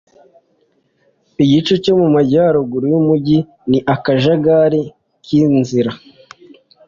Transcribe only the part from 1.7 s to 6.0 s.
cyo mu majyaruguru yumujyi ni akajagari k'inzira